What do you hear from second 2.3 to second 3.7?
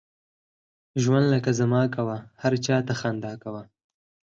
هر چاته خنده کوه!